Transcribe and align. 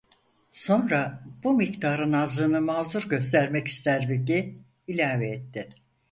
Sonra 0.51 1.23
bu 1.43 1.53
miktarın 1.53 2.13
azlığını 2.13 2.61
mazur 2.61 3.09
göstermek 3.09 3.67
ister 3.67 4.01
gibi 4.01 4.57
ilave 4.87 5.29
etti: 5.29 5.69